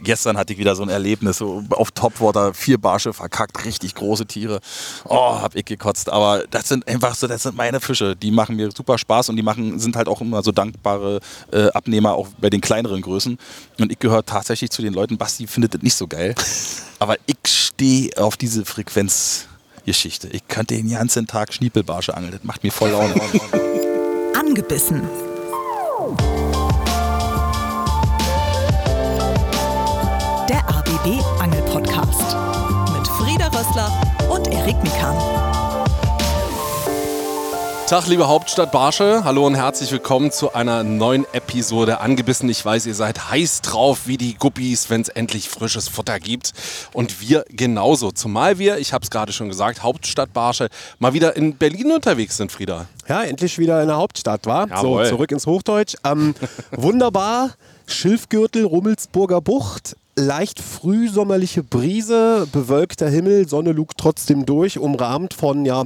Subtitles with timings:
[0.00, 4.26] gestern hatte ich wieder so ein Erlebnis, so auf Topwater, vier Barsche verkackt, richtig große
[4.26, 4.60] Tiere.
[5.04, 6.08] Oh, hab ich gekotzt.
[6.08, 8.16] Aber das sind einfach so, das sind meine Fische.
[8.16, 11.20] Die machen mir super Spaß und die machen, sind halt auch immer so dankbare
[11.52, 13.38] äh, Abnehmer, auch bei den kleineren Größen.
[13.78, 16.34] Und ich gehöre tatsächlich zu den Leuten, Basti findet das nicht so geil.
[16.98, 20.28] Aber ich stehe auf diese Frequenzgeschichte.
[20.28, 22.32] Ich könnte den ganzen Tag Schniepelbarsche angeln.
[22.32, 23.14] Das macht mir voll Laune.
[24.34, 25.02] Angebissen.
[33.78, 35.16] Rössler und Erik Mikan.
[37.86, 39.22] Tag, liebe Hauptstadt Barsche.
[39.24, 42.48] Hallo und herzlich willkommen zu einer neuen Episode Angebissen.
[42.48, 46.52] Ich weiß, ihr seid heiß drauf wie die Guppies, wenn es endlich frisches Futter gibt.
[46.92, 48.10] Und wir genauso.
[48.10, 50.68] Zumal wir, ich habe es gerade schon gesagt, Hauptstadt Barsche
[50.98, 52.86] mal wieder in Berlin unterwegs sind, Frieda.
[53.08, 54.68] Ja, endlich wieder in der Hauptstadt, war.
[54.80, 55.94] So, zurück ins Hochdeutsch.
[56.04, 56.34] Ähm,
[56.72, 57.50] wunderbar.
[57.86, 59.96] Schilfgürtel, Rummelsburger Bucht.
[60.14, 65.84] Leicht frühsommerliche Brise, bewölkter Himmel, Sonne lugt trotzdem durch, umrahmt von, ja,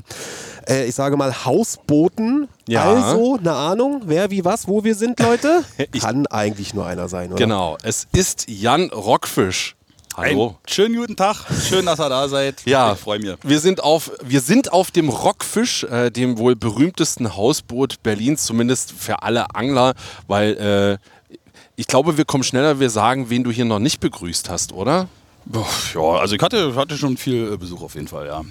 [0.66, 2.48] äh, ich sage mal, Hausbooten.
[2.66, 2.90] Ja.
[2.90, 5.62] Also, eine Ahnung, wer, wie, was, wo wir sind, Leute?
[6.00, 7.36] Kann eigentlich nur einer sein, oder?
[7.36, 9.76] Genau, es ist Jan Rockfisch.
[10.14, 10.46] Hallo.
[10.48, 11.36] Einen schönen guten Tag.
[11.68, 12.62] Schön, dass ihr da seid.
[12.66, 13.34] Ja, Ich freue mich.
[13.42, 18.92] Wir sind auf, wir sind auf dem Rockfisch, äh, dem wohl berühmtesten Hausboot Berlins, zumindest
[18.92, 19.94] für alle Angler,
[20.26, 20.98] weil
[21.30, 21.36] äh,
[21.76, 25.08] ich glaube, wir kommen schneller, wir sagen, wen du hier noch nicht begrüßt hast, oder?
[25.46, 28.42] Boah, Ja, also ich hatte, hatte schon viel äh, Besuch auf jeden Fall, ja.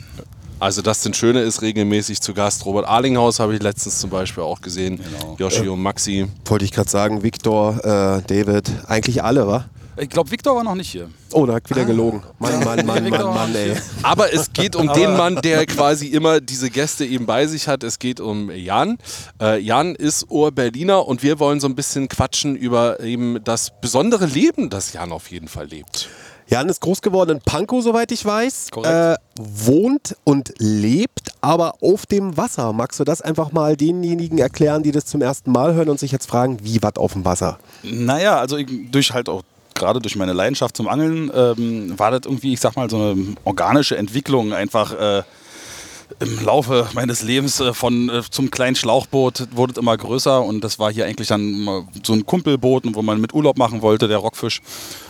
[0.60, 2.66] Also das sind Schöne ist regelmäßig zu Gast.
[2.66, 4.98] Robert Arlinghaus habe ich letztens zum Beispiel auch gesehen.
[4.98, 5.36] Genau.
[5.40, 6.28] Yoshi und Maxi.
[6.46, 9.66] Wollte ich gerade sagen, Viktor, äh, David, eigentlich alle, wa?
[9.98, 11.10] Ich glaube, Viktor war noch nicht hier.
[11.34, 12.24] Oh, da hat wieder gelogen.
[12.40, 13.76] Mann, Mann, Mann, Mann, Mann, ey.
[14.04, 17.84] Aber es geht um den Mann, der quasi immer diese Gäste eben bei sich hat.
[17.84, 18.98] Es geht um Jan.
[19.42, 24.26] Äh, Jan ist Ur-Berliner und wir wollen so ein bisschen quatschen über eben das besondere
[24.26, 26.10] Leben, das Jan auf jeden Fall lebt.
[26.48, 28.68] Jan ist groß geworden in Pankow, soweit ich weiß.
[28.72, 28.94] Korrekt.
[28.94, 32.74] Äh, wohnt und lebt aber auf dem Wasser.
[32.74, 36.12] Magst du das einfach mal denjenigen erklären, die das zum ersten Mal hören und sich
[36.12, 37.58] jetzt fragen, wie was auf dem Wasser?
[37.84, 39.44] Naja, also ich, durch halt auch
[39.76, 43.36] gerade durch meine Leidenschaft zum Angeln ähm, war das irgendwie, ich sag mal, so eine
[43.44, 44.94] organische Entwicklung einfach.
[44.94, 45.24] Äh,
[46.20, 50.62] im Laufe meines Lebens äh, von äh, zum kleinen Schlauchboot wurde es immer größer und
[50.62, 54.18] das war hier eigentlich dann so ein Kumpelboot, wo man mit Urlaub machen wollte, der
[54.18, 54.62] Rockfisch.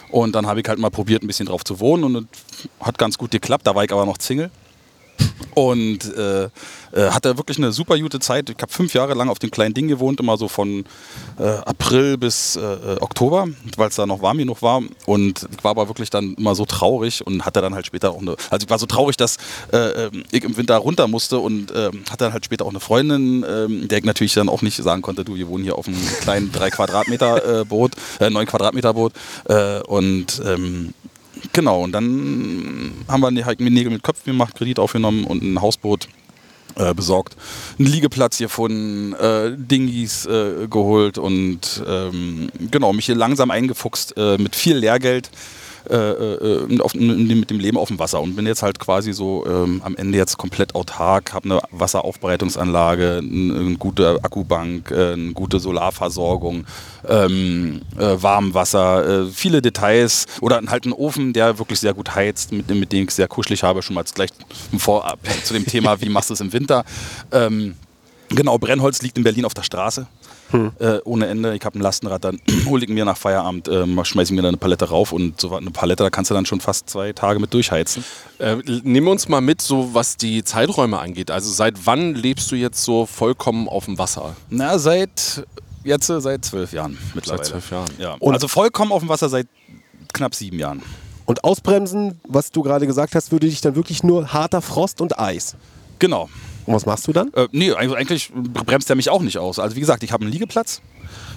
[0.09, 2.97] Und dann habe ich halt mal probiert, ein bisschen drauf zu wohnen und es hat
[2.97, 3.66] ganz gut geklappt.
[3.66, 4.51] Da war ich aber noch Single.
[5.53, 6.49] Und äh,
[6.93, 8.49] äh, hatte wirklich eine super gute Zeit.
[8.49, 10.85] Ich habe fünf Jahre lang auf dem kleinen Ding gewohnt, immer so von
[11.39, 14.81] äh, April bis äh, äh, Oktober, weil es da noch warm genug war.
[15.05, 18.21] Und ich war aber wirklich dann immer so traurig und hatte dann halt später auch
[18.21, 18.35] eine.
[18.49, 19.37] Also ich war so traurig, dass
[19.71, 22.79] äh, ähm, ich im Winter runter musste und ähm, hatte dann halt später auch eine
[22.79, 25.87] Freundin, ähm, der ich natürlich dann auch nicht sagen konnte, du, wir wohnen hier auf
[25.87, 29.13] einem kleinen drei Quadratmeter äh, Boot, äh, neun Quadratmeter Boot.
[29.45, 30.93] Äh, und ähm,
[31.53, 35.62] Genau, und dann haben wir halt mit Nägel mit Köpfen gemacht, Kredit aufgenommen und ein
[35.62, 36.07] Hausboot
[36.75, 37.35] äh, besorgt,
[37.78, 44.38] einen Liegeplatz gefunden, äh, Dingis äh, geholt und ähm, genau, mich hier langsam eingefuchst äh,
[44.38, 45.29] mit viel Lehrgeld.
[45.89, 49.43] Äh, äh, auf, mit dem Leben auf dem Wasser und bin jetzt halt quasi so
[49.47, 55.59] ähm, am Ende jetzt komplett autark, habe eine Wasseraufbereitungsanlage, eine, gute Akkubank, äh, eine gute
[55.59, 56.65] Solarversorgung,
[57.07, 62.51] ähm, äh, Warmwasser, äh, viele Details oder halt einen Ofen, der wirklich sehr gut heizt,
[62.51, 64.29] mit, dem- mit dem ich sehr kuschelig habe, schon mal gleich
[64.77, 66.85] vorab zu dem Thema, wie machst du es im Winter.
[67.31, 67.75] Ähm,
[68.29, 70.05] genau, Brennholz liegt in Berlin auf der Straße.
[70.79, 71.56] Äh, ohne Ende.
[71.56, 74.50] Ich habe ein Lastenrad, dann hole ich mir nach Feierabend, ähm, schmeiße ich mir dann
[74.50, 77.39] eine Palette rauf und so eine Palette, da kannst du dann schon fast zwei Tage
[77.39, 78.03] mit durchheizen.
[78.39, 81.31] Äh, nehmen wir uns mal mit, so was die Zeiträume angeht.
[81.31, 84.35] Also seit wann lebst du jetzt so vollkommen auf dem Wasser?
[84.50, 85.45] Na, seit
[85.84, 87.44] jetzt äh, seit zwölf Jahren mittlerweile.
[87.47, 87.90] zwölf Jahren.
[87.97, 88.16] Ja.
[88.19, 89.47] Und- also vollkommen auf dem Wasser seit
[90.13, 90.81] knapp sieben Jahren.
[91.25, 95.17] Und ausbremsen, was du gerade gesagt hast, würde dich dann wirklich nur harter Frost und
[95.17, 95.56] Eis.
[96.00, 96.29] Genau.
[96.66, 97.33] Und was machst du dann?
[97.33, 99.59] Äh, nee, eigentlich, bremst er mich auch nicht aus.
[99.59, 100.81] Also wie gesagt, ich habe einen Liegeplatz,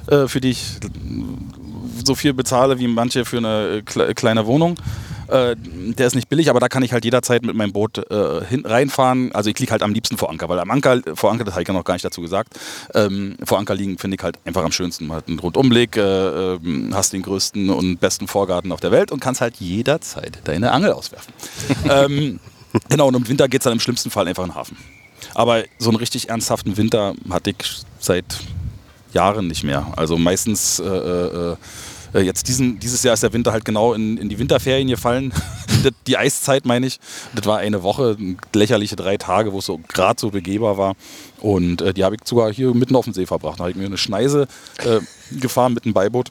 [0.09, 0.79] äh, für die ich
[2.05, 4.76] so viel bezahle wie manche für eine äh, kle kleine Wohnung.
[5.29, 8.44] Äh, der ist nicht billig, aber da kann ich halt jederzeit mit meinem Boot äh,
[8.44, 9.32] hin, reinfahren.
[9.32, 11.62] Also ich liege halt am liebsten vor Anker, weil am Anker, vor Anker, das habe
[11.62, 12.59] ich ja noch gar nicht dazu gesagt,
[12.94, 15.06] ähm, vor Anker liegen finde ich halt einfach am schönsten.
[15.06, 19.12] Man hat einen Rundumblick, äh, ähm, hast den größten und besten Vorgarten auf der Welt
[19.12, 21.32] und kannst halt jederzeit deine Angel auswerfen.
[21.91, 22.41] ähm,
[22.88, 24.76] genau, und im Winter geht es dann im schlimmsten Fall einfach in den Hafen.
[25.35, 27.57] Aber so einen richtig ernsthaften Winter hatte ich
[27.99, 28.25] seit
[29.13, 29.93] Jahren nicht mehr.
[29.97, 31.57] Also meistens, äh, äh,
[32.15, 35.33] äh, jetzt diesen, dieses Jahr ist der Winter halt genau in, in die Winterferien gefallen.
[36.07, 36.99] Die Eiszeit meine ich.
[37.35, 38.17] Das war eine Woche,
[38.55, 40.95] lächerliche drei Tage, wo es so gerade so begehbar war.
[41.41, 43.59] Und äh, die habe ich sogar hier mitten auf dem See verbracht.
[43.59, 44.49] Da habe ich mir eine Schneise
[44.79, 45.01] äh,
[45.39, 46.31] gefahren mit einem Beiboot.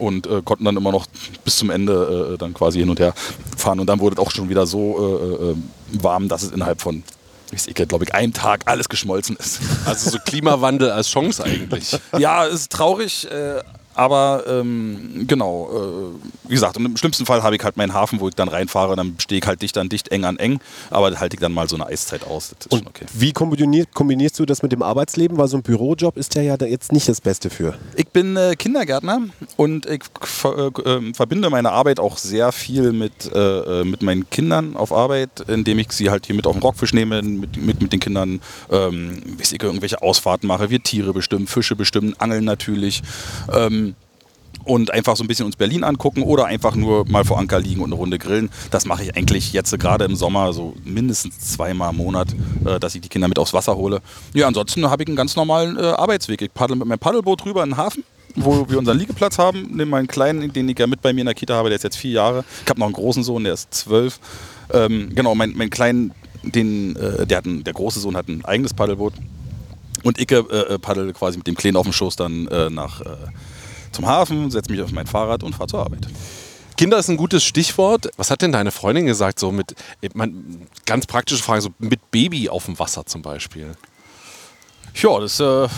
[0.00, 1.06] und äh, konnten dann immer noch
[1.44, 3.14] bis zum Ende äh, dann quasi hin und her
[3.56, 3.78] fahren.
[3.78, 7.04] Und dann wurde es auch schon wieder so äh, warm, dass es innerhalb von
[7.52, 9.60] ich glaube ich, einem Tag alles geschmolzen ist.
[9.84, 11.98] Also so Klimawandel als Chance eigentlich.
[12.18, 13.62] ja, ist traurig, äh,
[13.94, 18.28] aber ähm, genau, äh, wie gesagt, im schlimmsten Fall habe ich halt meinen Hafen, wo
[18.28, 20.60] ich dann reinfahre, dann stehe ich halt dicht an dicht, eng an eng,
[20.90, 22.54] aber halte ich dann mal so eine Eiszeit aus.
[22.58, 23.06] Das ist und okay.
[23.12, 25.38] Wie kombinierst, kombinierst du das mit dem Arbeitsleben?
[25.38, 27.74] Weil so ein Bürojob ist ja, ja jetzt nicht das Beste für.
[27.96, 29.22] Ich bin äh, Kindergärtner
[29.56, 34.28] und ich ver äh, verbinde meine Arbeit auch sehr viel mit, äh, äh, mit meinen
[34.30, 37.82] Kindern auf Arbeit, indem ich sie halt hier mit auf den Rockfisch nehme, mit, mit,
[37.82, 38.40] mit den Kindern,
[38.70, 43.02] ähm, ich irgendwelche Ausfahrten mache, wir Tiere bestimmen, Fische bestimmen, angeln natürlich.
[43.52, 43.91] Ähm,
[44.64, 47.80] und einfach so ein bisschen uns Berlin angucken oder einfach nur mal vor Anker liegen
[47.80, 48.50] und eine Runde grillen.
[48.70, 52.28] Das mache ich eigentlich jetzt gerade im Sommer so mindestens zweimal im Monat,
[52.64, 54.00] äh, dass ich die Kinder mit aufs Wasser hole.
[54.34, 56.42] Ja, ansonsten habe ich einen ganz normalen äh, Arbeitsweg.
[56.42, 58.04] Ich paddel mit meinem Paddelboot rüber in den Hafen
[58.34, 61.26] wo wir unseren Liegeplatz haben, nehme meinen Kleinen, den ich ja mit bei mir in
[61.26, 62.44] der Kita habe, der ist jetzt vier Jahre.
[62.64, 64.20] Ich habe noch einen großen Sohn, der ist zwölf.
[64.72, 66.12] Ähm, genau, mein, mein Kleinen,
[66.42, 69.14] den, äh, der, hat ein, der große Sohn hat ein eigenes Paddelboot.
[70.02, 73.04] Und ich äh, paddel quasi mit dem Kleinen auf dem Schoß dann äh, nach, äh,
[73.92, 76.08] zum Hafen, setze mich auf mein Fahrrad und fahre zur Arbeit.
[76.76, 78.08] Kinder ist ein gutes Stichwort.
[78.16, 79.74] Was hat denn deine Freundin gesagt, so mit,
[80.14, 83.72] man, ganz praktische Frage, so mit Baby auf dem Wasser zum Beispiel?
[84.94, 85.68] Ja, das ist äh,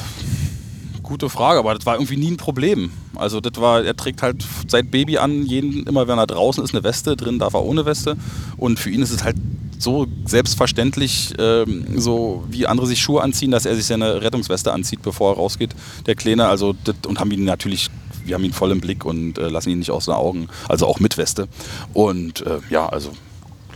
[1.02, 2.90] gute Frage, aber das war irgendwie nie ein Problem.
[3.14, 6.75] Also das war, er trägt halt seit Baby an, jeden, immer wenn er draußen ist,
[6.75, 8.17] eine Weste, drin darf er ohne Weste.
[8.56, 9.37] Und für ihn ist es halt
[9.79, 15.03] so selbstverständlich, ähm, so wie andere sich Schuhe anziehen, dass er sich seine Rettungsweste anzieht,
[15.03, 15.75] bevor er rausgeht,
[16.06, 16.47] der Kleine.
[16.47, 17.91] Also das, und haben ihn natürlich
[18.25, 20.87] wir haben ihn voll im Blick und äh, lassen ihn nicht aus den Augen, also
[20.87, 21.47] auch mit Weste.
[21.93, 23.12] Und äh, ja, also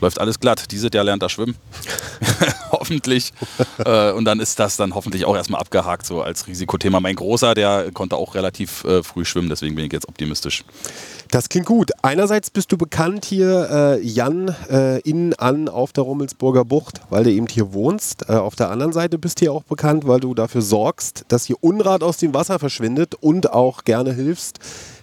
[0.01, 0.71] läuft alles glatt.
[0.71, 1.57] Dieses Jahr lernt er schwimmen.
[2.71, 3.33] hoffentlich.
[3.85, 7.01] äh, und dann ist das dann hoffentlich auch erstmal abgehakt, so als Risikothema.
[7.01, 10.65] Mein Großer, der konnte auch relativ äh, früh schwimmen, deswegen bin ich jetzt optimistisch.
[11.31, 11.91] Das klingt gut.
[12.01, 17.25] Einerseits bist du bekannt hier, äh, Jan, äh, innen an auf der Rummelsburger Bucht, weil
[17.25, 18.31] du eben hier wohnst.
[18.31, 21.45] Äh, auf der anderen Seite bist du hier auch bekannt, weil du dafür sorgst, dass
[21.45, 24.59] hier Unrat aus dem Wasser verschwindet und auch gerne hilfst,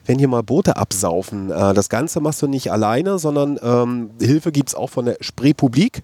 [0.07, 1.51] wenn hier mal Boote absaufen.
[1.51, 5.17] Äh, das Ganze machst du nicht alleine, sondern ähm, Hilfe gibt es auch von der
[5.21, 6.01] Spreepublik.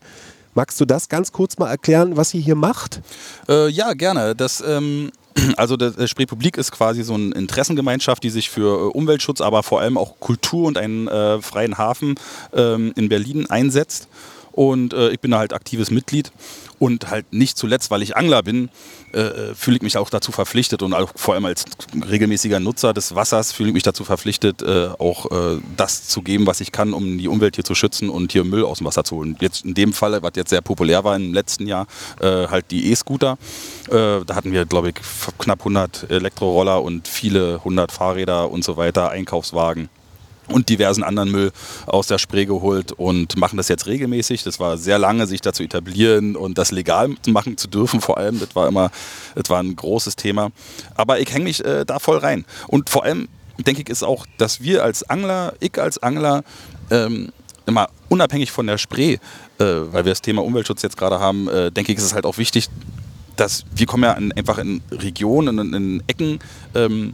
[0.53, 3.01] Magst du das ganz kurz mal erklären, was ihr hier macht?
[3.47, 4.35] Äh, ja, gerne.
[4.35, 5.11] Das ähm,
[5.57, 9.81] also der Spreepublik ist quasi so eine Interessengemeinschaft, die sich für äh, Umweltschutz, aber vor
[9.81, 12.15] allem auch Kultur und einen äh, freien Hafen
[12.53, 14.07] ähm, in Berlin einsetzt.
[14.51, 16.31] Und äh, ich bin da halt aktives Mitglied.
[16.79, 18.69] Und halt nicht zuletzt, weil ich Angler bin,
[19.13, 22.91] äh, äh, fühle ich mich auch dazu verpflichtet und auch vor allem als regelmäßiger Nutzer
[22.93, 26.71] des Wassers fühle ich mich dazu verpflichtet, äh, auch äh, das zu geben, was ich
[26.71, 29.37] kann, um die Umwelt hier zu schützen und hier Müll aus dem Wasser zu holen.
[29.39, 31.85] Jetzt in dem Fall, was jetzt sehr populär war im letzten Jahr,
[32.19, 33.37] äh, halt die E-Scooter.
[33.87, 34.95] Da hatten wir, glaube ich,
[35.37, 39.89] knapp 100 Elektroroller und viele hundert Fahrräder und so weiter, Einkaufswagen
[40.47, 41.51] und diversen anderen Müll
[41.85, 44.43] aus der Spree geholt und machen das jetzt regelmäßig.
[44.43, 48.39] Das war sehr lange, sich dazu etablieren und das legal machen zu dürfen, vor allem.
[48.39, 48.91] Das war immer,
[49.35, 50.51] das war ein großes Thema.
[50.95, 52.45] Aber ich hänge mich äh, da voll rein.
[52.67, 53.27] Und vor allem
[53.57, 56.43] denke ich, ist auch, dass wir als Angler, ich als Angler,
[56.89, 57.31] ähm,
[57.65, 59.19] immer unabhängig von der Spree, äh,
[59.59, 62.37] weil wir das Thema Umweltschutz jetzt gerade haben, äh, denke ich, ist es halt auch
[62.37, 62.69] wichtig,
[63.35, 66.39] dass wir kommen ja in, einfach in Regionen, in, in Ecken,
[66.75, 67.13] ähm,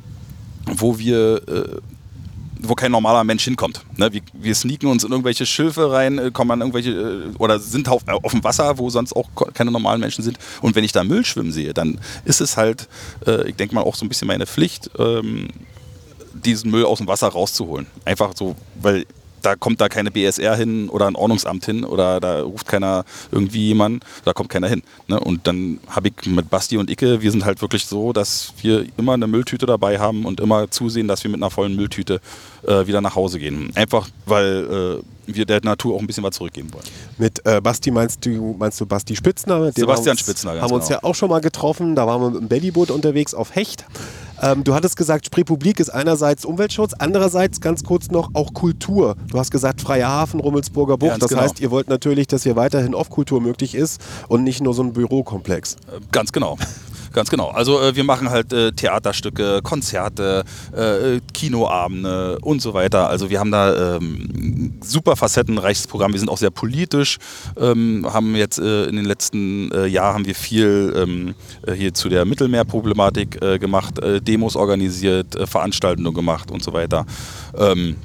[0.65, 1.81] wo wir äh,
[2.61, 3.81] wo kein normaler Mensch hinkommt.
[3.97, 4.11] Ne?
[4.11, 7.89] Wir, wir sneaken uns in irgendwelche Schilfe rein, äh, kommen an irgendwelche äh, oder sind
[7.89, 10.37] auf, auf dem Wasser, wo sonst auch keine normalen Menschen sind.
[10.61, 12.87] Und wenn ich da Müll schwimmen sehe, dann ist es halt,
[13.25, 15.47] äh, ich denke mal, auch so ein bisschen meine Pflicht, ähm,
[16.33, 17.87] diesen Müll aus dem Wasser rauszuholen.
[18.05, 19.05] Einfach so, weil
[19.47, 23.67] da kommt da keine BSR hin oder ein Ordnungsamt hin oder da ruft keiner irgendwie
[23.67, 24.83] jemanden, da kommt keiner hin.
[25.07, 25.17] Ne?
[25.17, 28.85] Und dann habe ich mit Basti und Icke, wir sind halt wirklich so, dass wir
[28.97, 32.19] immer eine Mülltüte dabei haben und immer zusehen, dass wir mit einer vollen Mülltüte
[32.67, 33.71] äh, wieder nach Hause gehen.
[33.75, 36.85] Einfach weil äh, wir der Natur auch ein bisschen was zurückgeben wollen.
[37.17, 39.71] Mit äh, Basti meinst du, meinst du Basti Spitzner?
[39.71, 40.99] Sebastian Spitzner, ganz Haben wir uns genau.
[40.99, 43.85] ja auch schon mal getroffen, da waren wir mit dem Bellyboot unterwegs auf Hecht.
[44.41, 49.15] Ähm, du hattest gesagt, Spreepublik ist einerseits Umweltschutz, andererseits ganz kurz noch auch Kultur.
[49.29, 51.11] Du hast gesagt, freier Hafen, Rummelsburger Bucht.
[51.11, 51.41] Ganz das genau.
[51.41, 54.93] heißt, ihr wollt natürlich, dass hier weiterhin Off-Kultur möglich ist und nicht nur so ein
[54.93, 55.75] Bürokomplex.
[55.75, 56.57] Äh, ganz genau.
[57.13, 57.49] Ganz genau.
[57.49, 60.43] Also äh, wir machen halt äh, Theaterstücke, Konzerte,
[60.75, 63.09] äh, Kinoabende und so weiter.
[63.09, 66.13] Also wir haben da ähm, super facettenreiches Programm.
[66.13, 67.17] Wir sind auch sehr politisch.
[67.59, 71.35] Ähm, haben jetzt äh, in den letzten äh, Jahren haben wir viel ähm,
[71.65, 77.05] äh, hier zu der Mittelmeerproblematik gemacht, Demos organisiert, Veranstaltungen gemacht und so weiter.
[77.57, 77.95] Ähm,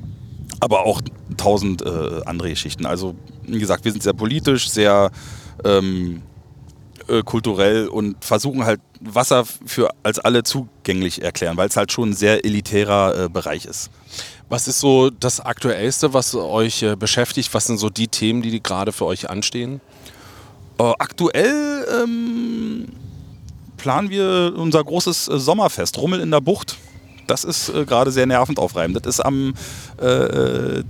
[0.61, 1.01] aber auch
[1.37, 1.85] tausend
[2.27, 2.87] andere Geschichten.
[2.87, 3.15] Also
[3.47, 5.11] wie gesagt, wir sind sehr politisch, sehr
[5.65, 6.23] ähm,
[7.09, 12.11] äh, kulturell und versuchen halt Wasser für als alle zugänglich erklären, weil es halt schon
[12.11, 13.91] ein sehr elitärer äh, Bereich ist.
[14.49, 17.53] Was ist so das Aktuellste, was euch äh, beschäftigt?
[17.55, 19.81] Was sind so die Themen, die gerade für euch anstehen?
[20.79, 22.89] Äh, aktuell ähm,
[23.77, 26.77] planen wir unser großes äh, Sommerfest, Rummel in der Bucht.
[27.27, 28.97] Das ist gerade sehr nervend aufreibend.
[28.97, 29.55] Das ist am
[29.99, 30.83] äh,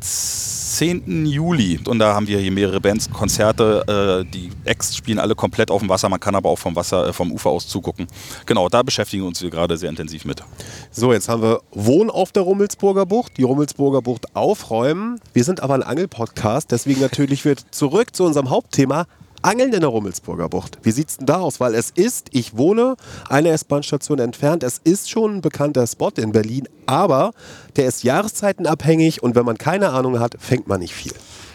[0.82, 1.26] 10.
[1.26, 4.24] Juli und da haben wir hier mehrere Bands, Konzerte.
[4.26, 6.08] Äh, die Acts spielen alle komplett auf dem Wasser.
[6.08, 8.08] Man kann aber auch vom Wasser, äh, vom Ufer aus zugucken.
[8.46, 10.42] Genau, da beschäftigen wir uns hier gerade sehr intensiv mit.
[10.90, 15.20] So, jetzt haben wir Wohn auf der Rummelsburger Bucht, die Rummelsburger Bucht aufräumen.
[15.32, 19.06] Wir sind aber ein Angel-Podcast, deswegen natürlich wird zurück zu unserem Hauptthema
[19.42, 20.78] Angeln in der Rummelsburger Bucht.
[20.82, 21.61] Wie sieht es denn da aus?
[21.61, 22.96] Weil es ist, ich wohne
[23.28, 27.32] eine S-Bahn-Station entfernt, es ist schon ein bekannter Spot in Berlin, aber
[27.76, 31.12] der ist jahreszeitenabhängig und wenn man keine Ahnung hat, fängt man nicht viel.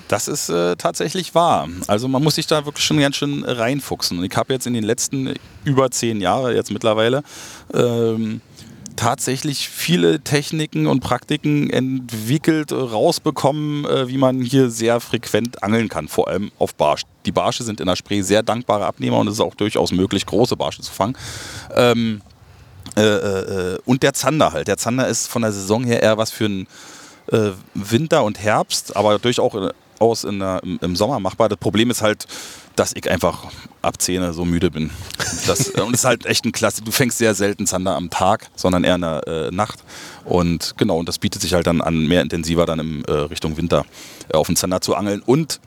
[0.08, 1.68] Das ist äh, tatsächlich wahr.
[1.88, 4.20] Also man muss sich da wirklich schon ganz schön reinfuchsen.
[4.20, 5.34] Und ich habe jetzt in den letzten
[5.66, 7.24] über zehn Jahren jetzt mittlerweile
[7.74, 8.42] ähm,
[8.98, 16.10] tatsächlich viele Techniken und Praktiken entwickelt, rausbekommen, äh, wie man hier sehr frequent angeln kann,
[16.10, 17.04] vor allem auf Barsch.
[17.26, 20.26] Die Barsche sind in der Spree sehr dankbare Abnehmer und es ist auch durchaus möglich,
[20.26, 21.16] große Barsche zu fangen.
[21.74, 22.22] Ähm,
[22.98, 24.68] äh, äh, und der Zander halt.
[24.68, 26.68] Der Zander ist von der Saison her eher was für einen
[27.32, 31.48] äh, Winter und Herbst, aber durchaus in der, im, im Sommer machbar.
[31.48, 32.26] Das Problem ist halt,
[32.78, 34.92] dass ich einfach ab 10 so müde bin.
[35.48, 36.84] Das, und es ist halt echt ein Klasse.
[36.84, 39.84] Du fängst sehr selten Zander am Tag, sondern eher in der äh, Nacht.
[40.26, 43.58] Und genau, und das bietet sich halt dann an, mehr intensiver dann in äh, Richtung
[43.58, 43.86] Winter
[44.30, 45.22] äh, auf den Zander zu angeln.
[45.26, 45.60] Und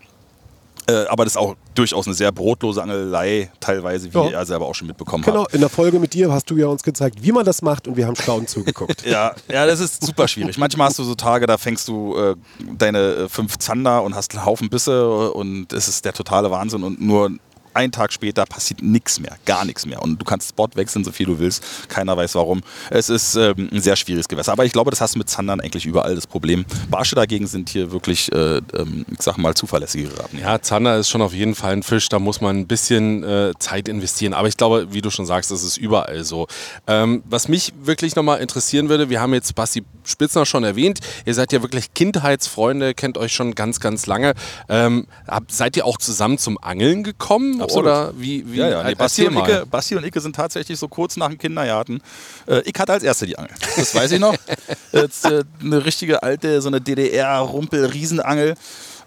[0.90, 4.30] äh, aber das ist auch durchaus eine sehr brotlose Angelei, teilweise, wie Ja.
[4.30, 5.54] er selber auch schon mitbekommen Genau, hat.
[5.54, 7.97] in der Folge mit dir hast du ja uns gezeigt, wie man das macht und
[7.97, 9.04] wir haben staunend zugeguckt.
[9.06, 10.56] Ja, ja, das ist super schwierig.
[10.59, 12.35] Manchmal hast du so Tage, da fängst du äh,
[12.78, 16.82] deine äh, fünf Zander und hast einen Haufen Bisse und es ist der totale Wahnsinn
[16.85, 17.30] und nur
[17.74, 20.02] einen Tag später passiert nichts mehr, gar nichts mehr.
[20.02, 21.64] Und du kannst Spot wechseln, so viel du willst.
[21.88, 22.62] Keiner weiß warum.
[22.90, 24.52] Es ist ähm, ein sehr schwieriges Gewässer.
[24.52, 26.64] Aber ich glaube, das hast du mit Zandern eigentlich überall das Problem.
[26.90, 30.46] Barsche dagegen sind hier wirklich, äh, ähm, ich sag mal, zuverlässigere Abnehmer.
[30.46, 33.52] Ja, Zander ist schon auf jeden Fall ein Fisch, da muss man ein bisschen äh,
[33.58, 34.34] Zeit investieren.
[34.34, 36.46] Aber ich glaube, wie du schon sagst, das ist überall so.
[36.86, 41.34] Ähm, was mich wirklich nochmal interessieren würde, wir haben jetzt Basti Spitzner schon erwähnt, ihr
[41.34, 44.34] seid ja wirklich Kindheitsfreunde, kennt euch schon ganz, ganz lange.
[44.68, 45.06] Ähm,
[45.48, 47.59] seid ihr auch zusammen zum Angeln gekommen?
[47.62, 47.84] Absolut.
[47.86, 48.44] Oder wie?
[48.50, 49.36] wie Ja, ja, nee, Basti, und.
[49.36, 52.00] Icke, Basti und Icke sind tatsächlich so kurz nach dem Kindergarten.
[52.46, 53.54] Äh, ich hatte als Erste die Angel.
[53.76, 54.34] Das weiß ich noch.
[54.92, 58.54] Jetzt, äh, eine richtige alte, so eine DDR-Rumpel-Riesenangel.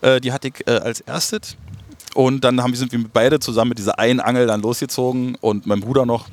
[0.01, 1.55] Äh, die hatte ich äh, als erstes.
[2.13, 5.65] Und dann haben, wir- sind wir beide zusammen mit dieser einen Angel dann losgezogen und
[5.65, 6.27] mein Bruder noch.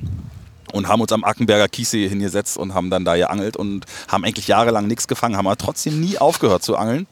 [0.73, 4.47] Und haben uns am Ackenberger Kiessee hingesetzt und haben dann da geangelt und haben eigentlich
[4.47, 7.07] jahrelang nichts gefangen, haben aber trotzdem nie aufgehört zu angeln.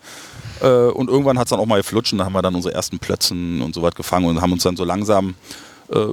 [0.62, 2.74] Äh, und irgendwann hat es dann auch mal geflutscht und da haben wir dann unsere
[2.74, 5.36] ersten Plötzen und so was gefangen und haben uns dann so langsam.
[5.92, 6.08] Äh,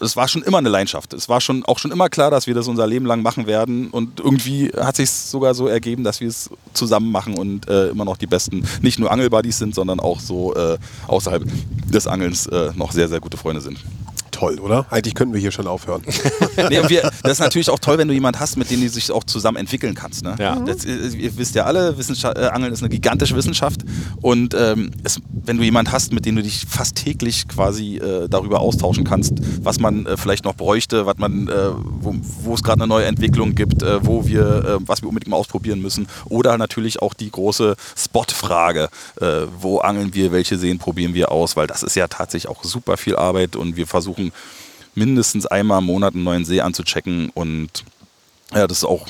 [0.00, 1.14] es war schon immer eine Leidenschaft.
[1.14, 3.88] Es war schon auch schon immer klar, dass wir das unser Leben lang machen werden.
[3.88, 8.04] Und irgendwie hat sich sogar so ergeben, dass wir es zusammen machen und äh, immer
[8.04, 11.44] noch die besten, nicht nur Angelbuddies sind, sondern auch so äh, außerhalb
[11.90, 13.78] des Angelns noch sehr, sehr gute Freunde sind.
[14.34, 14.84] Toll, oder?
[14.90, 16.02] Eigentlich könnten wir hier schon aufhören.
[16.70, 19.10] Nee, wir, das ist natürlich auch toll, wenn du jemanden hast, mit dem du dich
[19.10, 20.24] auch zusammen entwickeln kannst.
[20.24, 20.34] Ne?
[20.38, 20.56] Ja.
[20.56, 23.82] Das, äh, ihr wisst ja alle, Wissenschaft, äh, Angeln ist eine gigantische Wissenschaft.
[24.22, 28.28] Und ähm, es, wenn du jemanden hast, mit dem du dich fast täglich quasi äh,
[28.28, 32.62] darüber austauschen kannst, was man äh, vielleicht noch bräuchte, was man, äh, wo, wo es
[32.62, 36.06] gerade eine neue Entwicklung gibt, äh, wo wir, äh, was wir unbedingt mal ausprobieren müssen.
[36.26, 38.88] Oder natürlich auch die große Spot-Frage,
[39.20, 39.26] äh,
[39.60, 42.96] wo angeln wir, welche Seen probieren wir aus, weil das ist ja tatsächlich auch super
[42.96, 44.23] viel Arbeit und wir versuchen
[44.94, 47.84] mindestens einmal im Monat einen neuen See anzuchecken und
[48.54, 49.06] ja, das ist auch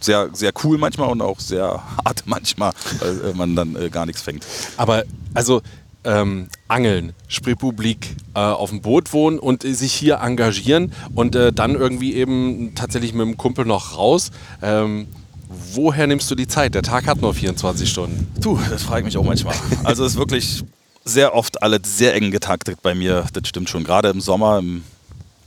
[0.00, 4.06] sehr, sehr cool manchmal und auch sehr hart manchmal, weil äh, man dann äh, gar
[4.06, 4.46] nichts fängt.
[4.76, 5.62] Aber also
[6.04, 11.52] ähm, Angeln, Spreepublik, äh, auf dem Boot wohnen und äh, sich hier engagieren und äh,
[11.52, 14.30] dann irgendwie eben tatsächlich mit dem Kumpel noch raus.
[14.62, 15.06] Ähm,
[15.72, 16.74] woher nimmst du die Zeit?
[16.74, 18.28] Der Tag hat nur 24 Stunden.
[18.38, 19.54] Du, das frage ich mich auch manchmal.
[19.82, 20.62] Also es ist wirklich
[21.04, 23.84] sehr oft alles sehr eng getaktet bei mir, das stimmt schon.
[23.84, 24.84] Gerade im Sommer, im,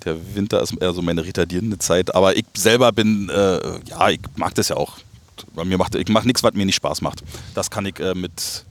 [0.06, 4.20] der Winter ist eher so meine retardierende Zeit, aber ich selber bin, äh, ja, ich
[4.36, 4.98] mag das ja auch.
[5.56, 7.24] Bei mir macht, ich mache nichts, was mir nicht Spaß macht.
[7.54, 8.66] Das kann ich äh, mit,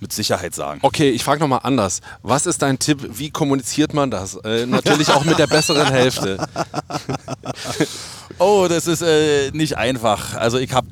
[0.00, 0.80] mit Sicherheit sagen.
[0.82, 2.00] Okay, ich frage nochmal anders.
[2.22, 2.98] Was ist dein Tipp?
[3.18, 4.36] Wie kommuniziert man das?
[4.36, 6.46] Äh, natürlich auch mit der besseren Hälfte.
[8.38, 10.34] Oh, das ist äh, nicht einfach.
[10.34, 10.86] Also ich habe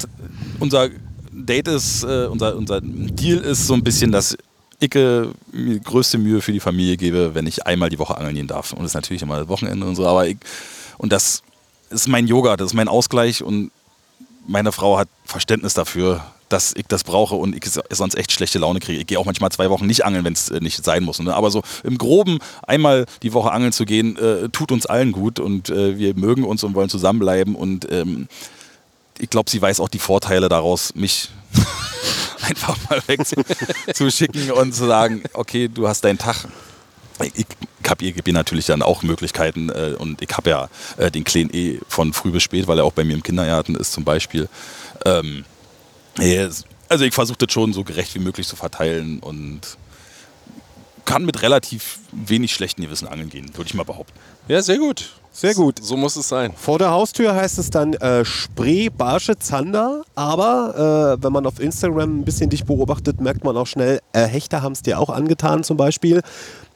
[0.58, 0.88] unser
[1.30, 4.36] Date ist, äh, unser, unser Deal ist so ein bisschen, dass
[4.80, 8.34] ich äh, mir größte Mühe für die Familie gebe, wenn ich einmal die Woche angeln
[8.34, 8.72] gehen darf.
[8.72, 10.36] Und das ist natürlich immer das Wochenende und so, aber ich,
[10.98, 11.42] und das
[11.90, 13.70] ist mein Yoga, das ist mein Ausgleich und
[14.46, 18.78] meine Frau hat Verständnis dafür, dass ich das brauche und ich sonst echt schlechte Laune
[18.78, 19.00] kriege.
[19.00, 21.18] Ich gehe auch manchmal zwei Wochen nicht angeln, wenn es äh, nicht sein muss.
[21.18, 21.34] Ne?
[21.34, 25.40] Aber so im Groben einmal die Woche angeln zu gehen, äh, tut uns allen gut
[25.40, 28.28] und äh, wir mögen uns und wollen zusammenbleiben und ähm,
[29.18, 31.30] ich glaube, sie weiß auch die Vorteile daraus, mich
[32.42, 36.46] einfach mal wegzuschicken und zu sagen, okay, du hast deinen Tag.
[37.34, 37.46] Ich,
[37.88, 41.78] habe ihr natürlich dann auch Möglichkeiten äh, und ich habe ja äh, den Kleinen eh
[41.88, 44.48] von früh bis spät, weil er auch bei mir im Kindergarten ist zum Beispiel.
[45.04, 45.44] Ähm,
[46.88, 49.60] also ich versuche das schon so gerecht wie möglich zu verteilen und
[51.06, 54.12] kann mit relativ wenig schlechten Gewissen angeln gehen, würde ich mal behaupten.
[54.48, 55.12] Ja, sehr gut.
[55.32, 55.80] Sehr gut.
[55.82, 56.54] So muss es sein.
[56.56, 60.02] Vor der Haustür heißt es dann äh, Spree, Barsche, Zander.
[60.14, 64.26] Aber äh, wenn man auf Instagram ein bisschen dich beobachtet, merkt man auch schnell, äh,
[64.26, 66.22] Hechter haben es dir auch angetan zum Beispiel.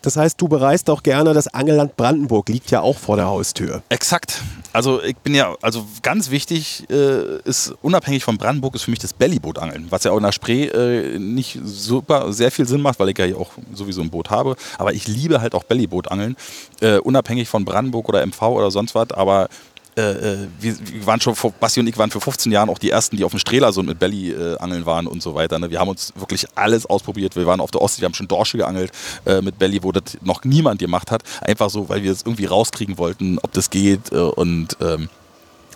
[0.03, 3.83] Das heißt, du bereist auch gerne das Angelland Brandenburg, liegt ja auch vor der Haustür.
[3.91, 4.43] Exakt.
[4.73, 9.01] Also ich bin ja, also ganz wichtig äh, ist, unabhängig von Brandenburg, ist für mich
[9.01, 13.01] das Bellyboot-Angeln, was ja auch in der Spree äh, nicht super, sehr viel Sinn macht,
[13.01, 14.57] weil ich ja hier auch sowieso ein Boot habe.
[14.79, 16.37] Aber ich liebe halt auch Bellyboot-Angeln,
[16.81, 19.11] äh, unabhängig von Brandenburg oder MV oder sonst was.
[19.11, 19.49] Aber
[20.01, 22.91] äh, äh, wir, wir, waren schon, Basti und ich waren für 15 Jahren auch die
[22.91, 25.59] ersten, die auf dem Strelasund mit Belly äh, angeln waren und so weiter.
[25.59, 25.71] Ne?
[25.71, 27.37] Wir haben uns wirklich alles ausprobiert.
[27.37, 28.93] Wir waren auf der Ostsee, wir haben schon Dorsche geangelt
[29.27, 31.23] äh, mit Belly, wo das noch niemand gemacht hat.
[31.43, 35.11] Einfach so, weil wir es irgendwie rauskriegen wollten, ob das geht äh, und ähm,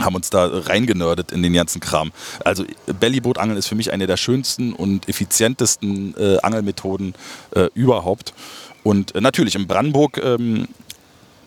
[0.01, 2.11] haben uns da reingenördet in den ganzen Kram.
[2.45, 2.65] Also
[2.99, 7.15] Bellybootangeln ist für mich eine der schönsten und effizientesten äh, Angelmethoden
[7.75, 8.35] überhaupt.
[8.83, 10.67] Und natürlich in Brandenburg ähm,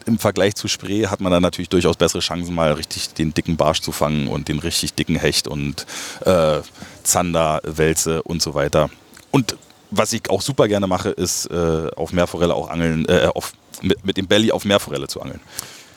[0.08, 3.58] im Vergleich zu Spree hat man dann natürlich durchaus bessere Chancen, mal richtig den dicken
[3.58, 5.86] Barsch zu fangen und den richtig dicken Hecht und
[6.26, 6.60] äh,
[7.04, 8.90] Zander, Wälze und so weiter.
[9.32, 9.58] Und
[9.92, 14.06] was ich auch super gerne mache, ist äh, auf Meerforelle auch angeln, äh, auf, mit,
[14.06, 15.42] mit dem Belly auf Meerforelle zu angeln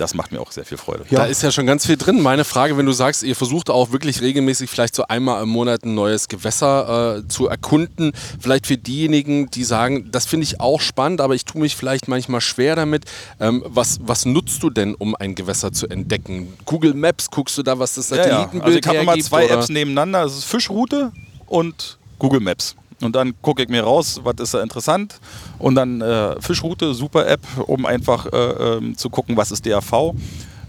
[0.00, 1.04] das macht mir auch sehr viel Freude.
[1.10, 1.20] Ja.
[1.20, 2.22] Da ist ja schon ganz viel drin.
[2.22, 5.84] Meine Frage, wenn du sagst, ihr versucht auch wirklich regelmäßig vielleicht so einmal im Monat
[5.84, 10.80] ein neues Gewässer äh, zu erkunden, vielleicht für diejenigen, die sagen, das finde ich auch
[10.80, 13.04] spannend, aber ich tue mich vielleicht manchmal schwer damit.
[13.38, 16.54] Ähm, was, was nutzt du denn, um ein Gewässer zu entdecken?
[16.64, 18.64] Google Maps, guckst du da, was das Satellitenbild ja, ja.
[18.64, 19.54] Also ich habe immer zwei oder?
[19.54, 21.12] Apps nebeneinander, das ist Fischroute
[21.46, 22.74] und Google Maps.
[23.02, 25.20] Und dann gucke ich mir raus, was ist da interessant.
[25.58, 30.14] Und dann äh, Fischroute, super App, um einfach äh, äh, zu gucken, was ist DAV.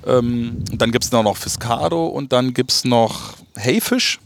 [0.05, 4.19] Ähm, dann gibt es noch Fiscado und dann gibt es noch Heyfish.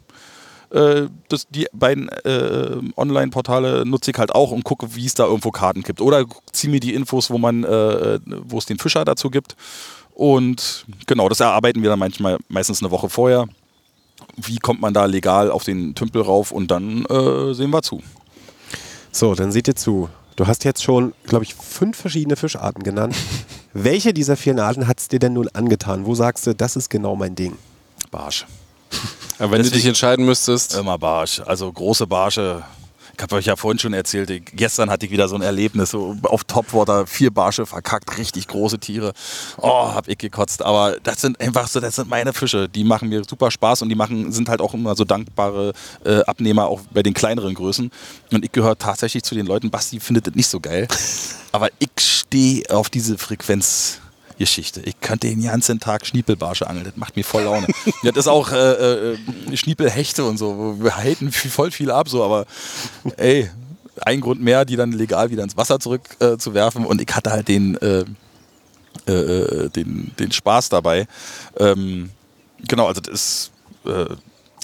[0.72, 5.26] Äh, das, die beiden äh, Online-Portale nutze ich halt auch und gucke, wie es da
[5.26, 6.02] irgendwo Karten gibt.
[6.02, 9.56] Oder ziehe mir die Infos, wo man, äh, wo es den Fischer dazu gibt.
[10.14, 13.48] Und genau, das erarbeiten wir dann manchmal meistens eine Woche vorher
[14.38, 18.02] wie kommt man da legal auf den Tümpel rauf und dann äh, sehen wir zu.
[19.12, 20.10] So, dann seht ihr zu.
[20.36, 23.16] Du hast jetzt schon, glaube ich, fünf verschiedene Fischarten genannt.
[23.74, 26.06] Welche dieser vier Arten hat es dir denn nun angetan?
[26.06, 27.58] Wo sagst du, das ist genau mein Ding?
[28.12, 28.46] Barsch.
[29.38, 30.76] Aber wenn Deswegen du dich entscheiden müsstest.
[30.76, 31.42] Immer Barsch.
[31.46, 32.64] Also große Barsche
[33.16, 35.92] ich habe euch ja vorhin schon erzählt, ich, gestern hatte ich wieder so ein Erlebnis,
[35.92, 39.14] so auf Topwater, vier Barsche verkackt, richtig große Tiere.
[39.58, 40.62] Oh, hab ich gekotzt.
[40.62, 42.68] Aber das sind einfach so, das sind meine Fische.
[42.68, 45.74] Die machen mir super Spaß und die machen, sind halt auch immer so dankbare
[46.04, 47.90] äh, Abnehmer, auch bei den kleineren Größen.
[48.32, 50.88] Und ich gehöre tatsächlich zu den Leuten, Basti findet das nicht so geil.
[51.52, 54.02] Aber ich stehe auf diese Frequenz.
[54.38, 54.82] Geschichte.
[54.82, 56.86] Ich könnte den ganzen Tag Schniepelbarsche angeln.
[56.86, 57.68] Das macht mir voll Laune.
[58.04, 59.18] das ist auch äh, äh,
[59.56, 60.78] Schniepelhechte und so.
[60.80, 62.46] Wir halten voll viel ab, so, aber
[63.18, 63.50] ey,
[64.02, 66.84] ein Grund mehr, die dann legal wieder ins Wasser zurückzuwerfen.
[66.84, 68.06] Äh, und ich hatte halt den, äh,
[69.08, 71.08] äh, äh, den, den Spaß dabei.
[71.58, 72.10] Ähm,
[72.68, 73.52] genau, also das ist.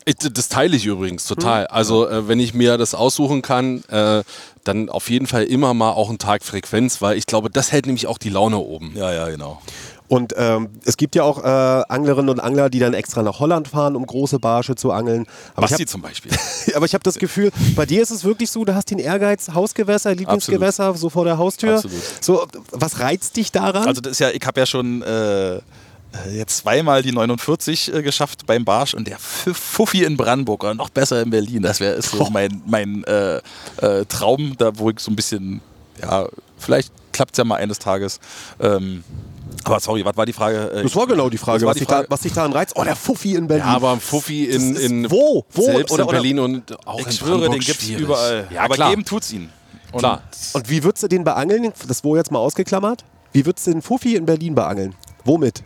[0.06, 1.68] Das teile ich übrigens total.
[1.68, 4.24] Also, äh, wenn ich mir das aussuchen kann, äh,
[4.64, 7.86] dann auf jeden Fall immer mal auch einen Tag Frequenz, weil ich glaube, das hält
[7.86, 8.94] nämlich auch die Laune oben.
[8.96, 9.62] Ja, ja, genau.
[10.12, 13.70] Und ähm, es gibt ja auch äh, Anglerinnen und Angler, die dann extra nach Holland
[13.70, 15.26] fahren, um große Barsche zu angeln.
[15.54, 16.34] Aber Basti hab, zum Beispiel.
[16.76, 19.52] aber ich habe das Gefühl, bei dir ist es wirklich so, du hast den Ehrgeiz,
[19.54, 21.00] Hausgewässer, Lieblingsgewässer, Absolut.
[21.00, 21.76] so vor der Haustür.
[21.76, 21.98] Absolut.
[22.20, 23.88] So, was reizt dich daran?
[23.88, 25.62] Also das ist ja, ich habe ja schon äh,
[26.32, 30.90] jetzt zweimal die 49 äh, geschafft beim Barsch und der Fuffi in Brandenburg oder noch
[30.90, 31.62] besser in Berlin.
[31.62, 33.38] Das wäre so mein, mein äh,
[33.78, 35.62] äh, Traum, da wo ich so ein bisschen,
[36.02, 38.20] ja, vielleicht klappt es ja mal eines Tages.
[38.60, 39.04] Ähm,
[39.64, 40.72] aber sorry, was war die Frage?
[40.72, 42.08] Äh, das war genau die Frage, was, die Frage.
[42.08, 42.74] Da, was dich daran reizt.
[42.76, 43.66] Oh, der Fuffi in Berlin.
[43.66, 45.46] Ja, aber ein Fuffi in, in wo?
[45.52, 45.64] Wo?
[45.64, 48.48] Selbst oder, in Berlin und auch ich in schwöre, den gibt es überall.
[48.50, 48.90] Ja, aber klar.
[48.90, 49.50] geben tut's ihn.
[49.92, 50.24] Und klar.
[50.54, 51.72] Und wie würdest du den beangeln?
[51.88, 53.04] Das wo jetzt mal ausgeklammert.
[53.34, 54.96] Wie würdest du den Fuffi in Berlin beangeln?
[55.24, 55.64] Womit?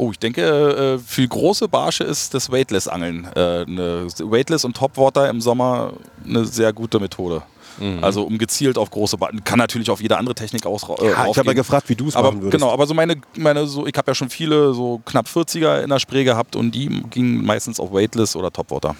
[0.00, 3.26] Oh, ich denke, äh, für große Barsche ist das Weightless-Angeln.
[3.36, 5.92] Äh, Weightless und Topwater im Sommer
[6.26, 7.42] eine sehr gute Methode.
[7.78, 8.02] Mhm.
[8.02, 9.36] Also um gezielt auf große Barsche.
[9.44, 10.84] Kann natürlich auf jede andere Technik aus.
[10.84, 12.52] Äh, ja, ich habe ja gefragt, wie du es machen würdest.
[12.52, 15.90] Genau, aber so meine, meine so, ich habe ja schon viele so knapp 40er in
[15.90, 18.96] der Spree gehabt und die gingen meistens auf Weightless oder Topwater.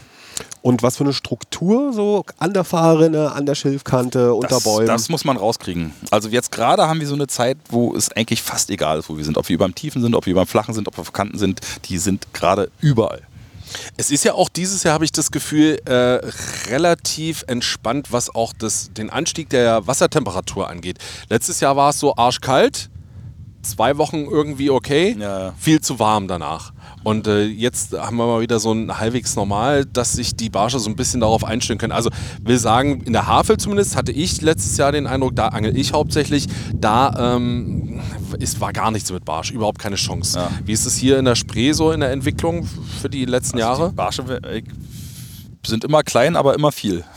[0.62, 4.86] Und was für eine Struktur so an der Fahrrinne, an der Schilfkante, unter das, Bäumen?
[4.86, 5.92] Das muss man rauskriegen.
[6.10, 9.16] Also jetzt gerade haben wir so eine Zeit, wo es eigentlich fast egal ist, wo
[9.16, 9.38] wir sind.
[9.38, 11.12] Ob wir über dem Tiefen sind, ob wir über dem Flachen sind, ob wir auf
[11.12, 11.60] Kanten sind.
[11.86, 13.22] Die sind gerade überall.
[13.96, 16.20] Es ist ja auch dieses Jahr, habe ich das Gefühl, äh,
[16.70, 20.98] relativ entspannt, was auch das, den Anstieg der Wassertemperatur angeht.
[21.28, 22.90] Letztes Jahr war es so arschkalt,
[23.62, 25.52] zwei Wochen irgendwie okay, Ja.
[25.58, 26.72] viel zu warm danach.
[27.02, 30.78] Und äh, jetzt haben wir mal wieder so ein halbwegs normal, dass sich die Barsche
[30.78, 31.92] so ein bisschen darauf einstellen können.
[31.92, 32.10] Also
[32.42, 35.92] will sagen, in der Havel zumindest hatte ich letztes Jahr den Eindruck, da angel ich
[35.92, 38.00] hauptsächlich, da ähm,
[38.38, 40.38] ist, war gar nichts mit Barsch, überhaupt keine Chance.
[40.38, 40.50] Ja.
[40.64, 42.68] Wie ist es hier in der Spree so in der Entwicklung
[43.00, 43.90] für die letzten Jahre?
[43.90, 44.24] Die Barsche
[45.66, 47.04] sind immer klein, aber immer viel.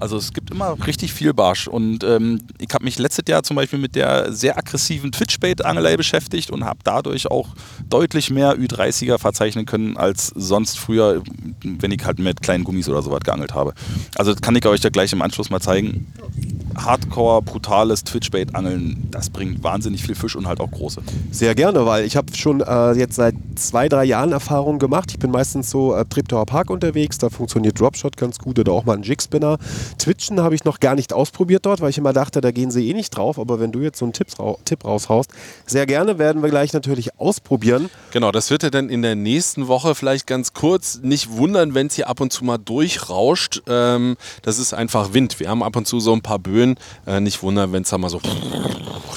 [0.00, 1.68] Also es immer richtig viel Barsch.
[1.68, 6.50] Und ähm, ich habe mich letztes Jahr zum Beispiel mit der sehr aggressiven Twitchbait-Angelei beschäftigt
[6.50, 7.48] und habe dadurch auch
[7.88, 11.22] deutlich mehr Ü30er verzeichnen können als sonst früher,
[11.62, 13.74] wenn ich halt mit kleinen Gummis oder sowas geangelt habe.
[14.16, 16.12] Also das kann ich euch ja gleich im Anschluss mal zeigen.
[16.76, 21.02] Hardcore, brutales Twitchbait-Angeln, das bringt wahnsinnig viel Fisch und halt auch große.
[21.30, 25.10] Sehr gerne, weil ich habe schon äh, jetzt seit zwei, drei Jahren Erfahrung gemacht.
[25.10, 28.84] Ich bin meistens so äh, Treptower Park unterwegs, da funktioniert Dropshot ganz gut oder auch
[28.84, 29.58] mal ein Jigspinner.
[29.98, 32.88] Twitchen habe ich noch gar nicht ausprobiert dort, weil ich immer dachte, da gehen sie
[32.88, 33.38] eh nicht drauf.
[33.38, 34.28] Aber wenn du jetzt so einen Tipp,
[34.64, 35.30] Tipp raushaust,
[35.66, 37.90] sehr gerne werden wir gleich natürlich ausprobieren.
[38.12, 41.00] Genau, das wird ja dann in der nächsten Woche vielleicht ganz kurz.
[41.02, 43.62] Nicht wundern, wenn es hier ab und zu mal durchrauscht.
[43.68, 45.40] Ähm, das ist einfach Wind.
[45.40, 46.76] Wir haben ab und zu so ein paar Böen.
[47.06, 48.20] Äh, nicht wundern, wenn es da mal so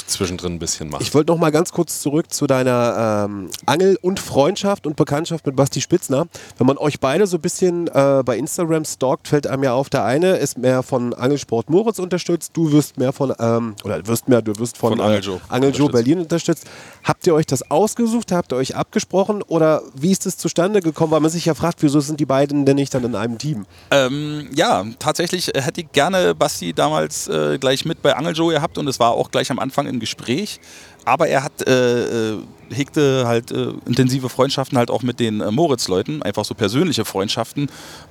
[0.08, 1.02] zwischendrin ein bisschen macht.
[1.02, 5.46] Ich wollte noch mal ganz kurz zurück zu deiner ähm, Angel- und Freundschaft und Bekanntschaft
[5.46, 6.28] mit Basti Spitzner.
[6.58, 9.90] Wenn man euch beide so ein bisschen äh, bei Instagram stalkt, fällt einem ja auf,
[9.90, 14.28] der eine ist mehr von Angelsport Moritz unterstützt, du wirst mehr von, ähm, oder wirst
[14.28, 15.92] mehr, du wirst von, Von Angel Joe Angel Joe unterstützt.
[15.92, 16.66] Berlin unterstützt.
[17.04, 18.32] Habt ihr euch das ausgesucht?
[18.32, 19.42] Habt ihr euch abgesprochen?
[19.44, 21.12] Oder wie ist es zustande gekommen?
[21.12, 23.66] Weil man sich ja fragt, wieso sind die beiden denn nicht dann in einem Team?
[23.92, 28.54] Ähm, ja, tatsächlich äh, hätte ich gerne Basti damals äh, gleich mit bei Angel Joe
[28.54, 30.60] gehabt und es war auch gleich am Anfang im Gespräch.
[31.06, 32.38] Aber er hat äh, äh,
[32.72, 37.68] hegte halt äh, intensive Freundschaften halt auch mit den äh, Moritz-Leuten, einfach so persönliche Freundschaften.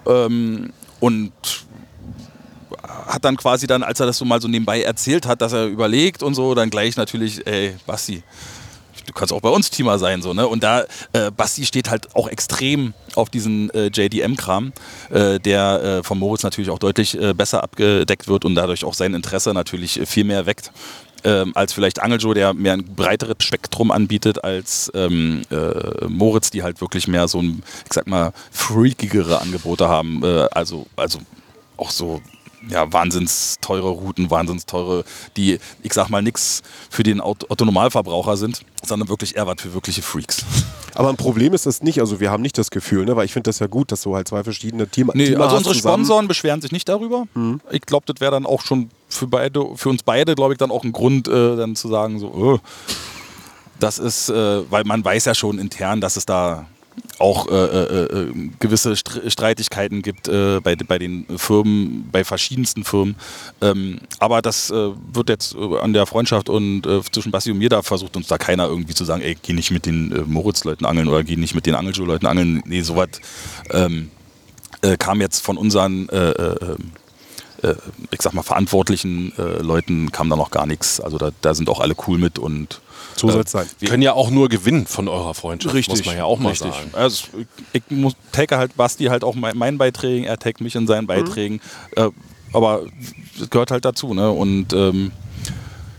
[0.07, 1.33] Ähm, und
[3.13, 5.67] hat dann quasi dann, als er das so mal so nebenbei erzählt hat, dass er
[5.67, 8.23] überlegt und so, dann gleich natürlich, ey, Basti,
[9.07, 10.47] du kannst auch bei uns Teamer sein, so, ne?
[10.47, 14.73] Und da, äh, Basti steht halt auch extrem auf diesen äh, JDM-Kram,
[15.11, 18.95] äh, der äh, von Moritz natürlich auch deutlich äh, besser abgedeckt wird und dadurch auch
[18.95, 20.73] sein Interesse natürlich äh, viel mehr weckt.
[21.25, 26.65] Ähm, als vielleicht Angeljo, der mehr ein breiteres Spektrum anbietet als ähm, äh, Moritz, die
[26.65, 30.25] halt wirklich mehr so ein, ich sag mal, freakigere Angebote haben.
[30.51, 31.21] Also, also
[31.77, 32.21] auch so
[32.69, 35.05] ja, wahnsinns teure Routen, wahnsinns teure,
[35.37, 39.75] die, ich sag mal, nichts für den Auto- Otto-Normalverbraucher sind, sondern wirklich eher was für
[39.75, 40.45] wirkliche Freaks.
[40.95, 42.01] Aber ein Problem ist das nicht.
[42.01, 43.17] Also wir haben nicht das Gefühl, ne?
[43.17, 45.57] weil ich finde das ja gut, dass du halt zwei verschiedene Team Nee, Teamer also
[45.57, 46.05] unsere zusammen.
[46.05, 47.27] Sponsoren beschweren sich nicht darüber.
[47.71, 50.71] Ich glaube, das wäre dann auch schon für beide, für uns beide, glaube ich, dann
[50.71, 52.59] auch ein Grund, äh, dann zu sagen, so, äh,
[53.81, 56.67] das ist, äh, weil man weiß ja schon intern, dass es da
[57.19, 62.85] auch äh, äh, äh, gewisse Str Streitigkeiten gibt äh, bei, bei den Firmen, bei verschiedensten
[62.85, 63.17] Firmen.
[63.61, 67.69] Ähm, aber das äh, wird jetzt äh, an der Freundschaft und zwischen Basti und mir,
[67.69, 71.09] da versucht uns da keiner irgendwie zu sagen, ey, geh nicht mit den Moritz-Leuten angeln
[71.09, 72.63] oder geh nicht mit den Angelschuh-Leuten angeln.
[72.67, 73.09] Nee, sowas
[73.71, 74.11] ähm,
[74.83, 76.09] äh, kam jetzt von unseren
[77.63, 77.77] äh, äh, äh,
[78.11, 81.01] ich sag mal, verantwortlichen äh, Leuten kam da noch gar nichts.
[81.01, 82.81] Also da, da sind auch alle cool mit und
[83.17, 83.67] So soll's sein.
[83.79, 86.73] Wir können ja auch nur gewinnen von eurer Freundschaft, muss man ja auch mal richtig.
[86.73, 86.91] sagen.
[86.93, 87.25] Also
[87.73, 90.87] ich, ich muss tagge halt Basti halt auch mein, meinen Beiträgen, er taggt mich in
[90.87, 91.61] seinen Beiträgen.
[91.97, 92.11] Äh,
[92.53, 92.83] aber
[93.41, 94.31] es gehört halt dazu, ne?
[94.31, 95.13] Und ähm,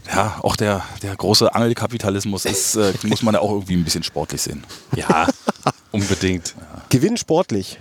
[0.08, 4.04] ja, auch der, der große Angelkapitalismus ist, äh, muss man ja auch irgendwie ein bisschen
[4.04, 4.64] sportlich sehen.
[4.96, 5.28] Ja,
[5.92, 6.56] unbedingt.
[6.90, 7.80] Gewinn sportlich.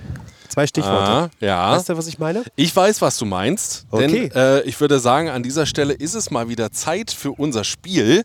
[0.53, 1.11] Zwei Stichworte.
[1.11, 1.73] Ah, ja.
[1.77, 2.45] Weißt du, was ich meine?
[2.57, 3.87] Ich weiß, was du meinst.
[3.91, 4.29] Okay.
[4.29, 7.65] Denn äh, ich würde sagen, an dieser Stelle ist es mal wieder Zeit für unser
[7.65, 8.23] Spiel.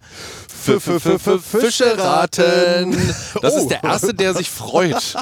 [0.49, 2.97] Für, für, für, für Fische raten.
[3.41, 3.57] Das Oh.
[3.59, 5.15] ist der Erste, der sich freut.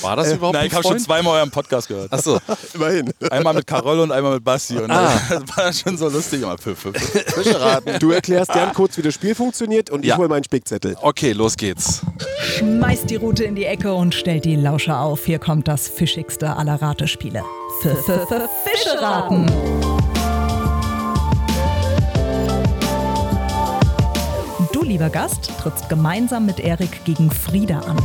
[0.00, 2.10] War das überhaupt Nein, ein ich habe schon zweimal euren Podcast gehört.
[2.12, 2.38] Achso,
[2.74, 3.12] Immerhin.
[3.30, 4.78] Einmal mit Carol und einmal mit Basti.
[4.78, 5.12] Und Ah.
[5.28, 6.42] das war schon so lustig.
[6.42, 7.98] Immer Fische raten.
[7.98, 10.14] Du erklärst gern kurz, wie das Spiel funktioniert und Ja.
[10.14, 10.96] ich hole meinen Spickzettel.
[11.02, 12.00] okay, los geht's.
[12.56, 15.26] Schmeißt die Rute in die Ecke und stellt die Lauscher auf.
[15.26, 17.42] Hier kommt das fischigste aller Ratespiele.
[17.80, 19.46] Fische raten.
[24.72, 27.96] Du, lieber Gast, trittst gemeinsam mit Erik gegen Frieda an.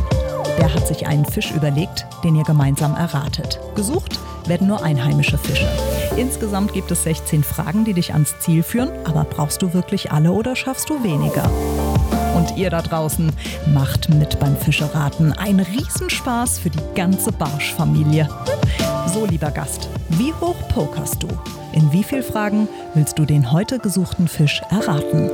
[0.58, 3.60] Der hat sich einen Fisch überlegt, den ihr gemeinsam erratet.
[3.74, 5.68] Gesucht werden nur einheimische Fische.
[6.16, 8.90] Insgesamt gibt es 16 Fragen, die dich ans Ziel führen.
[9.04, 11.50] Aber brauchst du wirklich alle oder schaffst du weniger?
[12.42, 13.30] Und ihr da draußen
[13.72, 15.32] macht mit beim Fischeraten.
[15.32, 18.28] Ein Riesenspaß für die ganze Barschfamilie.
[19.14, 21.28] So, lieber Gast, wie hoch pokerst du?
[21.72, 25.30] In wie vielen Fragen willst du den heute gesuchten Fisch erraten?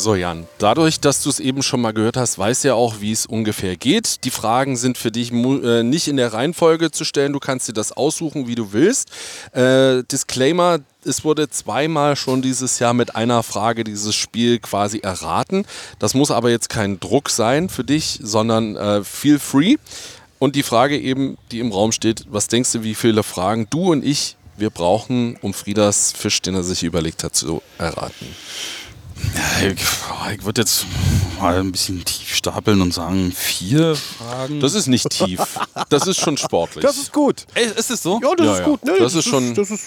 [0.00, 3.12] So, Jan, dadurch, dass du es eben schon mal gehört hast, weißt ja auch, wie
[3.12, 4.24] es ungefähr geht.
[4.24, 7.34] Die Fragen sind für dich äh, nicht in der Reihenfolge zu stellen.
[7.34, 9.10] Du kannst dir das aussuchen, wie du willst.
[9.52, 15.66] Äh, Disclaimer: Es wurde zweimal schon dieses Jahr mit einer Frage dieses Spiel quasi erraten.
[15.98, 19.76] Das muss aber jetzt kein Druck sein für dich, sondern äh, feel free.
[20.38, 23.92] Und die Frage eben, die im Raum steht: Was denkst du, wie viele Fragen du
[23.92, 28.34] und ich wir brauchen, um Friedas Fisch, den er sich überlegt hat, zu erraten?
[29.34, 30.86] Ja, ich, ich würde jetzt
[31.40, 34.60] mal ein bisschen tief stapeln und sagen, vier Fragen.
[34.60, 35.40] Das ist nicht tief.
[35.88, 36.82] Das ist schon sportlich.
[36.84, 37.46] Das ist gut.
[37.54, 38.20] Ey, ist es so?
[38.22, 38.64] Ja, das Ja, ist ja.
[38.64, 38.84] gut.
[38.84, 38.94] Ne?
[38.98, 39.82] Das ist schon- Das ist,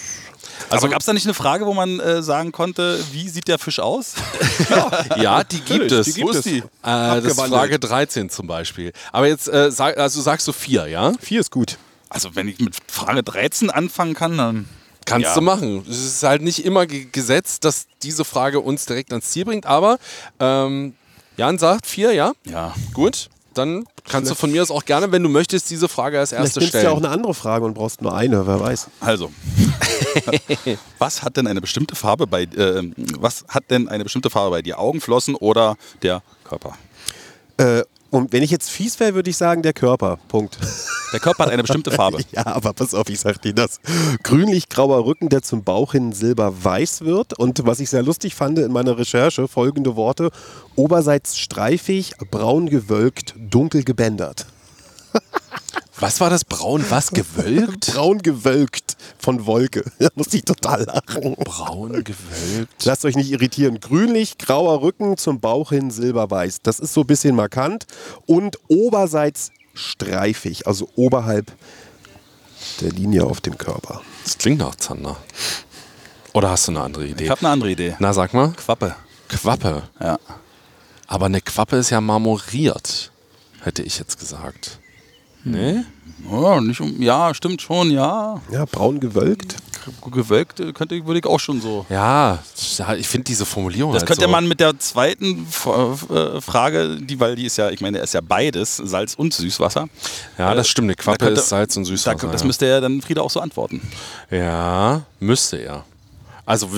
[0.69, 3.59] Also gab es da nicht eine Frage, wo man äh, sagen konnte, wie sieht der
[3.59, 4.13] Fisch aus?
[5.17, 6.05] Ja, die gibt es.
[6.07, 6.43] die gibt Wo ist es.
[6.45, 6.57] die?
[6.59, 7.41] Äh, das ist.
[7.41, 8.93] Frage 13 zum Beispiel.
[9.11, 11.13] Aber jetzt äh, sag, also sagst du vier, ja?
[11.19, 11.77] vier ist gut.
[12.09, 14.69] Also wenn ich mit Frage 13 anfangen kann, dann...
[15.05, 15.35] Kannst Ja.
[15.35, 15.85] du machen.
[15.89, 19.65] Es ist halt nicht immer ge gesetzt, dass diese Frage uns direkt ans Ziel bringt,
[19.65, 19.97] aber
[20.39, 20.93] ähm,
[21.37, 22.33] Jan sagt vier, ja?
[22.45, 22.73] Ja.
[22.93, 23.29] Gut.
[23.53, 26.43] Dann kannst du von mir aus auch gerne, wenn du möchtest, diese Frage als Vielleicht
[26.45, 26.85] erste nimmst du stellen.
[26.85, 28.87] ja auch eine andere Frage und brauchst nur eine, wer weiß.
[28.99, 29.31] Also,
[30.97, 34.61] was hat denn eine bestimmte Farbe bei äh, was hat denn eine bestimmte Farbe bei
[34.63, 34.79] dir?
[34.79, 36.75] Augen, Flossen oder der Körper?
[37.57, 37.83] Äh,
[38.13, 40.19] und wenn ich jetzt fies wäre, würde ich sagen, der Körper.
[40.27, 40.59] Punkt.
[41.13, 42.19] Der Körper hat eine bestimmte Farbe.
[42.31, 43.79] Ja, aber pass auf, ich sag dir das.
[44.21, 47.37] Grünlich-grauer Rücken, der zum Bauch hin silberweiß wird.
[47.39, 50.29] Und was ich sehr lustig fand in meiner Recherche, folgende Worte.
[50.75, 54.45] Oberseits streifig, braun gewölkt, dunkel gebändert.
[55.99, 56.43] Was war das?
[56.43, 57.11] Braun, was?
[57.11, 57.87] Gewölkt?
[57.93, 59.83] Braun gewölkt von Wolke.
[59.99, 61.35] Da musste ich total lachen.
[61.35, 62.83] Braun gewölkt.
[62.85, 63.79] Lasst euch nicht irritieren.
[63.79, 66.61] Grünlich, grauer Rücken, zum Bauch hin silberweiß.
[66.63, 67.85] Das ist so ein bisschen markant.
[68.25, 71.51] Und oberseits streifig, also oberhalb
[72.81, 74.01] der Linie auf dem Körper.
[74.23, 75.17] Das klingt nach Zander.
[76.33, 77.25] Oder hast du eine andere Idee?
[77.25, 77.95] Ich habe eine andere Idee.
[77.99, 78.51] Na, sag mal.
[78.53, 78.95] Quappe.
[79.29, 79.83] Quappe.
[79.99, 80.19] Ja.
[81.07, 83.11] Aber eine Quappe ist ja marmoriert,
[83.61, 84.79] hätte ich jetzt gesagt.
[85.43, 85.81] Nee?
[86.31, 88.39] Ja, nicht um, ja, stimmt schon, ja.
[88.51, 89.55] Ja, braun gewölkt.
[90.09, 91.85] Gewölkt äh, könnte, würde ich auch schon so.
[91.89, 92.39] Ja,
[92.97, 94.29] ich finde diese Formulierung Das halt könnte so.
[94.31, 98.13] man mit der zweiten äh, Frage, die, weil die ist ja, ich meine, er ist
[98.13, 99.89] ja beides, Salz und Süßwasser.
[100.37, 100.85] Ja, das stimmt.
[100.85, 102.27] Eine Quappe Da könnte- ist Salz und Da, Süßwasser.
[102.29, 102.47] das ja.
[102.47, 103.81] müsste ja dann Frieda auch so antworten.
[104.31, 105.83] Ja, müsste er.
[106.45, 106.69] Also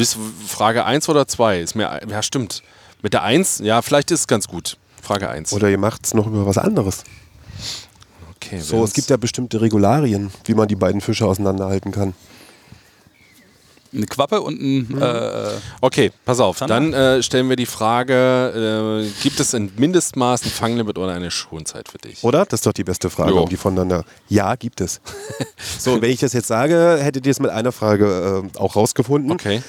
[0.48, 2.64] Frage 1 oder 2 ist mir ja stimmt.
[3.04, 4.78] Mit der 1, ja, vielleicht ist es ganz gut.
[5.04, 5.54] Frage 1.
[5.54, 7.04] Oder ihr macht es noch über was anderes.
[8.46, 12.14] Okay, So, es gibt ja bestimmte Regularien, wie man die beiden Fische auseinanderhalten kann.
[13.94, 15.02] Eine Quappe und ein.
[15.02, 16.58] Äh, Okay, pass auf.
[16.58, 16.76] Zander?
[16.76, 21.32] Dann äh, stellen wir die Frage: äh, Gibt es ein Mindestmaß, ein Fanglimit oder eine
[21.32, 22.22] Schonzeit für dich?
[22.24, 22.44] Oder?
[22.46, 23.44] Das ist doch die beste Frage, Jo.
[23.44, 24.04] um die voneinander.
[24.28, 25.00] Ja, gibt es.
[25.80, 29.32] so, wenn ich das jetzt sage, hättet ihr es mit einer Frage äh, auch rausgefunden.
[29.32, 29.62] Okay.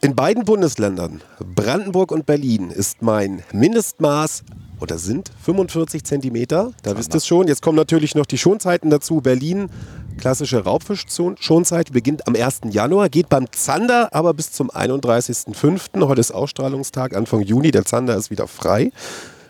[0.00, 1.20] In beiden Bundesländern,
[1.56, 4.44] Brandenburg und Berlin, ist mein Mindestmaß
[4.80, 6.72] oder sind 45 Zentimeter.
[6.82, 7.48] Da wisst ihr es schon.
[7.48, 9.20] Jetzt kommen natürlich noch die Schonzeiten dazu.
[9.20, 9.70] Berlin,
[10.18, 12.60] klassische Raubfisch-Schonzeit, beginnt am 1.
[12.70, 16.06] Januar, geht beim Zander aber bis zum 31.05.
[16.06, 17.70] Heute ist Ausstrahlungstag, Anfang Juni.
[17.70, 18.90] Der Zander ist wieder frei.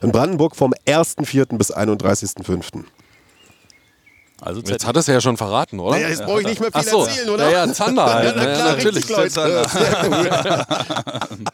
[0.03, 1.57] In Brandenburg vom 1.04.
[1.59, 2.85] bis 31.05.
[4.41, 5.97] also Jetzt hat er es ja schon verraten, oder?
[5.97, 7.05] Naja, jetzt brauche ich nicht mehr viel Ach so.
[7.05, 7.51] erzählen, oder?
[7.51, 8.37] Ja, ja, Zander halt.
[8.37, 9.09] Ja, na Ja, klar, natürlich.
[9.09, 9.69] richtig, Leute.
[9.69, 10.09] Sehr
[11.29, 11.49] gut.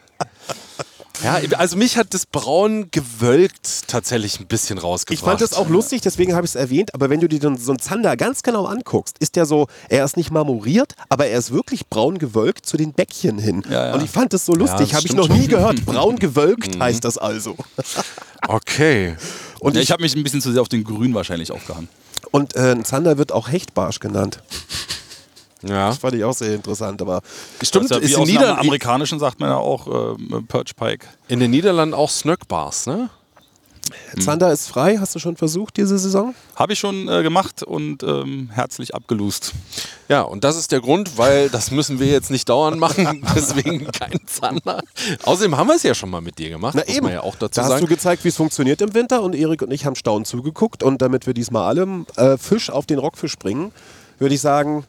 [1.23, 5.19] Ja, also mich hat das Braun gewölkt tatsächlich ein bisschen rausgebracht.
[5.19, 6.93] Ich fand das auch lustig, deswegen habe ich es erwähnt.
[6.93, 10.05] Aber wenn du dir dann so einen Zander ganz genau anguckst, ist der so, er
[10.05, 13.63] ist nicht marmoriert, aber er ist wirklich braun gewölkt zu den Bäckchen hin.
[13.69, 13.93] Ja, ja.
[13.93, 15.49] Und ich fand das so lustig, das habe ich noch nie schon.
[15.49, 15.85] gehört.
[15.85, 17.55] Braun gewölkt heißt das also.
[18.47, 19.15] Okay.
[19.59, 21.89] Und, ja, ich, ich habe mich ein bisschen zu sehr auf den Grün wahrscheinlich aufgehangen.
[22.31, 24.43] und äh, ein Zander wird auch Hechtbarsch genannt.
[25.67, 25.87] Ja.
[25.89, 27.01] Das fand ich auch sehr interessant.
[27.01, 27.21] Aber
[27.61, 31.05] Stimmt, Das ist in, Nieder Amerikanischen sagt man ja auch äh, Perch Pike.
[31.27, 33.09] in den Niederlanden auch Snöckbars, ne?
[34.19, 36.33] Zander ist frei, hast du schon versucht diese Saison?
[36.55, 39.53] Habe ich schon äh, gemacht und ähm, herzlich abgelust.
[40.09, 43.85] Ja, und das ist der Grund, weil das müssen wir jetzt nicht dauernd machen, deswegen
[43.91, 44.81] kein Zander.
[45.23, 47.03] Außerdem haben wir es ja schon mal mit dir gemacht, Na muss eben.
[47.05, 47.87] man ja auch dazu da hast du sagen.
[47.87, 50.81] gezeigt, wie es funktioniert im Winter und Erik und ich haben staunend zugeguckt.
[50.81, 53.71] Und damit wir diesmal alle äh, Fisch auf den Rockfisch bringen,
[54.17, 54.85] würde ich sagen,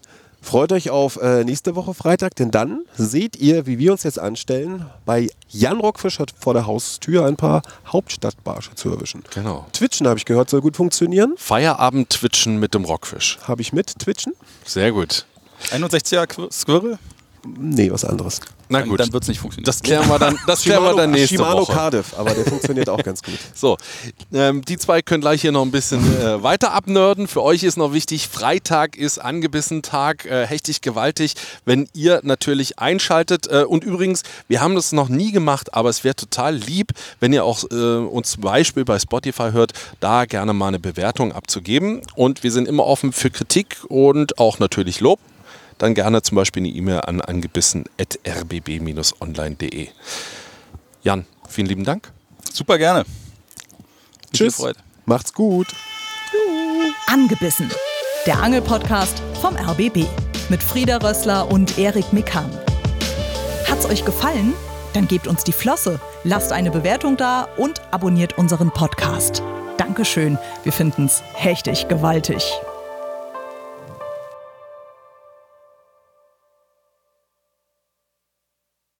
[0.47, 4.19] freut euch auf äh, nächste Woche Freitag, denn dann seht ihr, wie wir uns jetzt
[4.19, 9.25] anstellen, bei Jan Rockfisch hat vor der Haustür ein paar Hauptstadtbarsche zu erwischen.
[9.35, 9.67] Genau.
[9.73, 11.35] Twitchen habe ich gehört, soll gut funktionieren.
[11.37, 13.39] Feierabend twitchen mit dem Rockfisch.
[13.47, 14.33] Habe ich mit Twitchen.
[14.65, 15.27] Sehr gut.
[15.73, 16.99] 61er Qu- Squirrel?
[17.47, 18.41] Nee, was anderes.
[18.69, 19.67] Na Dann, gut, dann wird es nicht funktionieren.
[19.67, 21.73] das klären wir dann, das klären wir dann nächste Shimano Woche.
[21.73, 23.39] Cardiff, aber der funktioniert auch ganz gut.
[23.55, 23.77] So,
[24.35, 27.27] ähm, die zwei können gleich hier noch ein bisschen äh, weiter abnörden.
[27.27, 32.79] Für euch ist noch wichtig, Freitag ist angebissen Tag, äh, hechtig gewaltig, wenn ihr natürlich
[32.79, 33.47] einschaltet.
[33.51, 37.33] Äh, und übrigens, wir haben das noch nie gemacht, aber es wäre total lieb, wenn
[37.33, 42.03] ihr auch äh, uns zum Beispiel bei Spotify hört, da gerne mal eine Bewertung abzugeben.
[42.15, 45.19] Und wir sind immer offen für Kritik und auch natürlich Lob.
[45.79, 49.89] Dann gerne zum Beispiel eine E-Mail an angebissen.rbb-online.de.
[51.03, 52.11] Jan, vielen lieben Dank.
[52.53, 53.05] Super gerne.
[54.33, 54.63] Tschüss.
[55.05, 55.69] Macht's gut.
[57.07, 57.71] Angebissen.
[58.27, 60.07] Der Angelpodcast vom RBB.
[60.49, 62.49] Mit Frieda Rössler und Erik Mikan.
[63.69, 64.55] Hat's euch gefallen?
[64.95, 69.43] Dann gebt uns die Flosse, lasst eine Bewertung da und abonniert unseren Podcast.
[69.77, 70.39] Dankeschön.
[70.63, 72.45] Wir finden's hechtig gewaltig.